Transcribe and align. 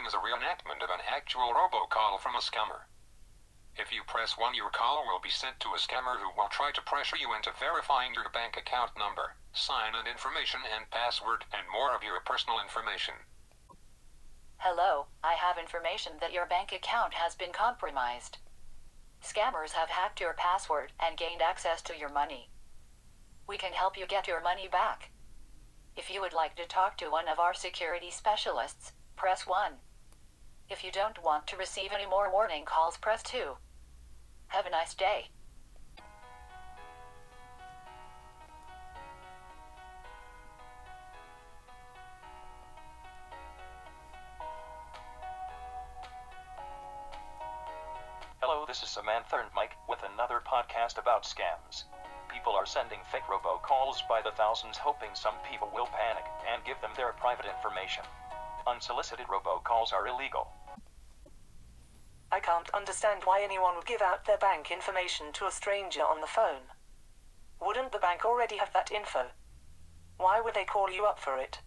following 0.00 0.08
is 0.08 0.14
a 0.14 0.24
reenactment 0.24 0.82
of 0.82 0.88
an 0.88 1.04
actual 1.06 1.52
robocall 1.52 2.18
from 2.18 2.34
a 2.34 2.38
scammer. 2.38 2.88
If 3.76 3.92
you 3.92 4.02
press 4.06 4.38
1, 4.38 4.54
your 4.54 4.70
call 4.70 5.04
will 5.06 5.20
be 5.20 5.28
sent 5.28 5.60
to 5.60 5.74
a 5.74 5.78
scammer 5.78 6.16
who 6.18 6.30
will 6.36 6.48
try 6.48 6.70
to 6.72 6.80
pressure 6.82 7.16
you 7.16 7.34
into 7.34 7.52
verifying 7.58 8.14
your 8.14 8.30
bank 8.32 8.56
account 8.56 8.92
number, 8.96 9.36
sign 9.52 9.92
in 9.94 10.10
information 10.10 10.60
and 10.64 10.90
password, 10.90 11.44
and 11.52 11.68
more 11.70 11.94
of 11.94 12.02
your 12.02 12.18
personal 12.24 12.60
information. 12.60 13.14
Hello, 14.56 15.06
I 15.22 15.34
have 15.34 15.58
information 15.58 16.12
that 16.20 16.32
your 16.32 16.46
bank 16.46 16.72
account 16.72 17.12
has 17.14 17.34
been 17.34 17.52
compromised. 17.52 18.38
Scammers 19.22 19.72
have 19.72 19.90
hacked 19.90 20.20
your 20.20 20.32
password 20.32 20.92
and 20.98 21.18
gained 21.18 21.42
access 21.42 21.82
to 21.82 21.98
your 21.98 22.10
money. 22.10 22.48
We 23.46 23.58
can 23.58 23.72
help 23.72 23.98
you 23.98 24.06
get 24.06 24.28
your 24.28 24.40
money 24.40 24.66
back. 24.66 25.10
If 25.94 26.10
you 26.10 26.22
would 26.22 26.32
like 26.32 26.56
to 26.56 26.66
talk 26.66 26.96
to 26.98 27.10
one 27.10 27.28
of 27.28 27.38
our 27.38 27.52
security 27.52 28.10
specialists, 28.10 28.92
press 29.14 29.46
1. 29.46 29.74
If 30.70 30.84
you 30.84 30.92
don't 30.92 31.20
want 31.24 31.48
to 31.48 31.56
receive 31.56 31.90
any 31.92 32.06
more 32.06 32.30
warning 32.30 32.64
calls, 32.64 32.96
press 32.96 33.24
2. 33.24 33.56
Have 34.46 34.66
a 34.66 34.70
nice 34.70 34.94
day. 34.94 35.26
Hello, 48.38 48.64
this 48.68 48.84
is 48.84 48.88
Samantha 48.88 49.38
and 49.38 49.50
Mike 49.52 49.72
with 49.88 50.04
another 50.04 50.40
podcast 50.46 50.98
about 50.98 51.24
scams. 51.24 51.82
People 52.32 52.52
are 52.52 52.64
sending 52.64 53.00
fake 53.10 53.26
robocalls 53.28 54.06
by 54.08 54.22
the 54.22 54.30
thousands, 54.30 54.78
hoping 54.78 55.10
some 55.14 55.34
people 55.50 55.68
will 55.74 55.86
panic 55.86 56.24
and 56.48 56.64
give 56.64 56.80
them 56.80 56.92
their 56.96 57.12
private 57.14 57.46
information. 57.46 58.04
Unsolicited 58.68 59.26
robocalls 59.26 59.92
are 59.92 60.06
illegal. 60.06 60.52
I 62.32 62.38
can't 62.38 62.70
understand 62.70 63.24
why 63.24 63.42
anyone 63.42 63.74
would 63.74 63.86
give 63.86 64.00
out 64.00 64.24
their 64.24 64.38
bank 64.38 64.70
information 64.70 65.32
to 65.32 65.46
a 65.46 65.50
stranger 65.50 66.02
on 66.02 66.20
the 66.20 66.28
phone. 66.28 66.70
Wouldn't 67.60 67.90
the 67.90 67.98
bank 67.98 68.24
already 68.24 68.58
have 68.58 68.72
that 68.72 68.92
info? 68.92 69.32
Why 70.16 70.40
would 70.40 70.54
they 70.54 70.64
call 70.64 70.90
you 70.90 71.06
up 71.06 71.18
for 71.18 71.38
it? 71.38 71.60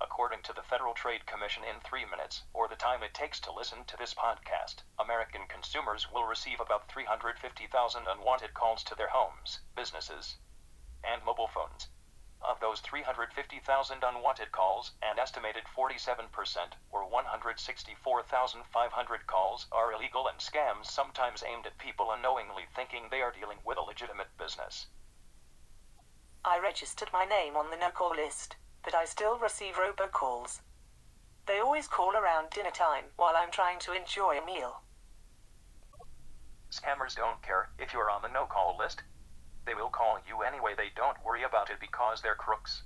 According 0.00 0.42
to 0.42 0.52
the 0.52 0.62
Federal 0.62 0.94
Trade 0.94 1.26
Commission, 1.26 1.64
in 1.64 1.80
three 1.80 2.04
minutes, 2.04 2.42
or 2.52 2.68
the 2.68 2.76
time 2.76 3.02
it 3.02 3.14
takes 3.14 3.40
to 3.40 3.52
listen 3.52 3.84
to 3.84 3.96
this 3.96 4.14
podcast, 4.14 4.82
American 4.98 5.46
consumers 5.48 6.10
will 6.10 6.24
receive 6.24 6.60
about 6.60 6.88
350,000 6.88 8.06
unwanted 8.06 8.54
calls 8.54 8.82
to 8.84 8.94
their 8.94 9.08
homes, 9.08 9.60
businesses, 9.76 10.38
and 11.04 11.24
mobile 11.24 11.48
phones. 11.48 11.88
Of 12.44 12.58
those 12.58 12.80
350,000 12.80 14.02
unwanted 14.02 14.50
calls, 14.50 14.90
an 15.00 15.16
estimated 15.18 15.62
47%, 15.76 16.72
or 16.90 17.08
164,500 17.08 19.26
calls, 19.26 19.68
are 19.70 19.92
illegal 19.92 20.26
and 20.26 20.40
scams 20.40 20.86
sometimes 20.86 21.44
aimed 21.44 21.66
at 21.66 21.78
people 21.78 22.10
unknowingly 22.10 22.66
thinking 22.74 23.08
they 23.08 23.22
are 23.22 23.30
dealing 23.30 23.58
with 23.64 23.78
a 23.78 23.82
legitimate 23.82 24.36
business. 24.36 24.88
I 26.44 26.58
registered 26.58 27.12
my 27.12 27.24
name 27.24 27.56
on 27.56 27.70
the 27.70 27.76
no-call 27.76 28.16
list, 28.16 28.56
but 28.82 28.94
I 28.94 29.04
still 29.04 29.38
receive 29.38 29.76
robocalls. 29.76 30.62
They 31.46 31.60
always 31.60 31.86
call 31.86 32.16
around 32.16 32.50
dinner 32.50 32.72
time 32.72 33.12
while 33.14 33.36
I'm 33.36 33.52
trying 33.52 33.78
to 33.80 33.92
enjoy 33.92 34.38
a 34.38 34.44
meal. 34.44 34.82
Scammers 36.70 37.14
don't 37.14 37.40
care 37.42 37.70
if 37.78 37.92
you're 37.92 38.10
on 38.10 38.22
the 38.22 38.28
no 38.28 38.46
call 38.46 38.76
list. 38.76 39.04
They 39.64 39.74
will 39.74 39.90
call 39.90 40.18
you 40.26 40.42
anyway, 40.42 40.74
they 40.74 40.90
don't 40.94 41.22
worry 41.24 41.42
about 41.42 41.70
it 41.70 41.78
because 41.80 42.20
they're 42.20 42.34
crooks. 42.34 42.82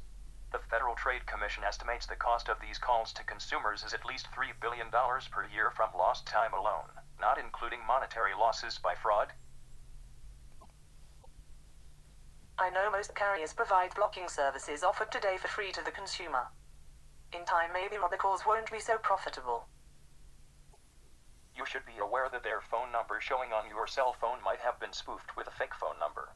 The 0.52 0.58
Federal 0.58 0.94
Trade 0.94 1.27
Commission 1.27 1.64
estimates 1.64 2.06
the 2.06 2.16
cost 2.16 2.48
of 2.48 2.60
these 2.60 2.78
calls 2.78 3.12
to 3.14 3.24
consumers 3.24 3.82
is 3.82 3.92
at 3.92 4.05
least 4.05 4.30
$3 4.30 4.58
billion 4.60 4.91
per 4.91 5.44
year 5.44 5.70
from 5.70 5.92
lost 5.94 6.27
time 6.27 6.54
alone, 6.54 7.00
not 7.19 7.38
including 7.38 7.84
monetary 7.84 8.34
losses 8.34 8.78
by 8.78 8.94
fraud. 8.94 9.32
I 12.59 12.70
know 12.70 12.91
most 12.91 13.15
carriers 13.15 13.53
provide 13.53 13.94
blocking 13.94 14.28
services 14.28 14.82
offered 14.82 15.12
today 15.12 15.36
for 15.36 15.48
free 15.48 15.72
to 15.72 15.84
the 15.84 15.91
consumer. 15.91 16.48
In 17.32 17.44
time, 17.44 17.72
maybe 17.72 17.97
robocalls 17.97 18.47
won't 18.47 18.70
be 18.70 18.81
so 18.81 18.98
profitable. 18.98 19.69
You 21.54 21.66
should 21.66 21.84
be 21.84 21.98
aware 21.98 22.28
that 22.31 22.42
their 22.42 22.60
phone 22.60 22.92
number 22.92 23.20
showing 23.20 23.53
on 23.53 23.69
your 23.69 23.86
cell 23.86 24.12
phone 24.12 24.42
might 24.42 24.60
have 24.60 24.78
been 24.78 24.92
spoofed 24.92 25.36
with 25.36 25.48
a 25.48 25.50
fake 25.50 25.75
phone 25.75 25.98
number. 25.98 26.31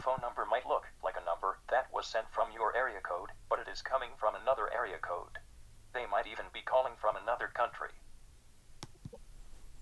The 0.00 0.04
phone 0.04 0.22
number 0.22 0.46
might 0.46 0.64
look 0.64 0.88
like 1.04 1.18
a 1.20 1.24
number 1.26 1.58
that 1.68 1.92
was 1.92 2.06
sent 2.06 2.32
from 2.32 2.52
your 2.52 2.74
area 2.74 3.02
code, 3.02 3.32
but 3.50 3.58
it 3.58 3.68
is 3.68 3.82
coming 3.82 4.12
from 4.16 4.34
another 4.34 4.72
area 4.72 4.96
code. 4.96 5.40
They 5.92 6.06
might 6.06 6.26
even 6.26 6.46
be 6.54 6.62
calling 6.62 6.96
from 6.96 7.16
another 7.16 7.48
country. 7.48 7.90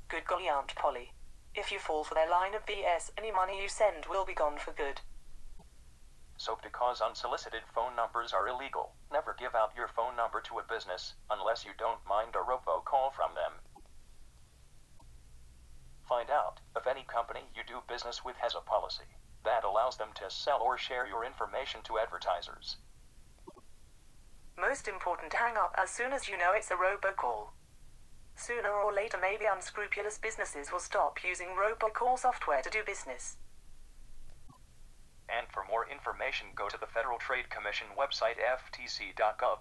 Good 0.09 0.27
golly, 0.27 0.49
Aunt 0.49 0.75
Polly. 0.75 1.13
If 1.55 1.71
you 1.71 1.79
fall 1.79 2.03
for 2.03 2.15
their 2.15 2.29
line 2.29 2.57
of 2.57 2.67
BS, 2.67 3.13
any 3.17 3.31
money 3.31 3.63
you 3.63 3.69
send 3.69 4.07
will 4.07 4.25
be 4.25 4.35
gone 4.35 4.59
for 4.59 4.73
good. 4.73 5.03
So, 6.37 6.59
because 6.61 7.01
unsolicited 7.01 7.63
phone 7.73 7.95
numbers 7.95 8.33
are 8.33 8.49
illegal, 8.49 8.97
never 9.13 9.37
give 9.39 9.55
out 9.55 9.77
your 9.77 9.87
phone 9.87 10.17
number 10.17 10.41
to 10.41 10.59
a 10.59 10.65
business 10.65 11.15
unless 11.31 11.65
you 11.65 11.71
don't 11.79 12.05
mind 12.05 12.35
a 12.35 12.39
robocall 12.39 13.15
from 13.15 13.37
them. 13.37 13.63
Find 16.09 16.29
out 16.29 16.59
if 16.75 16.89
any 16.89 17.05
company 17.05 17.53
you 17.55 17.63
do 17.63 17.83
business 17.87 18.25
with 18.25 18.35
has 18.39 18.57
a 18.57 18.61
policy 18.61 19.15
that 19.45 19.65
allows 19.65 19.97
them 19.97 20.09
to 20.15 20.31
sell 20.31 20.61
or 20.63 20.77
share 20.77 21.07
your 21.07 21.25
information 21.25 21.81
to 21.85 21.99
advertisers. 21.99 22.77
Most 24.59 24.89
important, 24.89 25.33
hang 25.33 25.57
up 25.57 25.75
as 25.79 25.91
soon 25.91 26.13
as 26.13 26.29
you 26.29 26.37
know 26.37 26.53
it's 26.53 26.71
a 26.71 26.75
robocall. 26.75 27.51
Sooner 28.35 28.71
or 28.71 28.93
later, 28.93 29.19
maybe 29.21 29.47
unscrupulous 29.47 30.19
businesses 30.19 30.71
will 30.73 30.81
stop 30.81 31.25
using 31.25 31.49
robocall 31.49 32.19
software 32.19 32.63
to 32.63 32.71
do 32.71 32.83
business. 32.85 33.37
And 35.29 35.47
for 35.53 35.65
more 35.65 35.87
information, 35.89 36.49
go 36.55 36.69
to 36.69 36.79
the 36.79 36.87
Federal 36.87 37.19
Trade 37.19 37.51
Commission 37.51 37.89
website 37.99 38.37
ftc.gov. 38.39 39.59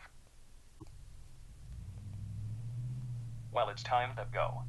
Well, 3.52 3.70
it's 3.70 3.84
time 3.84 4.16
to 4.16 4.26
go. 4.32 4.64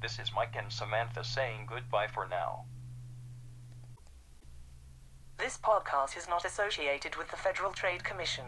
This 0.00 0.18
is 0.18 0.32
Mike 0.34 0.54
and 0.56 0.72
Samantha 0.72 1.24
saying 1.24 1.66
goodbye 1.66 2.08
for 2.08 2.26
now. 2.26 2.66
This 5.42 5.58
podcast 5.58 6.16
is 6.16 6.28
not 6.28 6.44
associated 6.44 7.16
with 7.16 7.28
the 7.32 7.36
Federal 7.36 7.72
Trade 7.72 8.04
Commission. 8.04 8.44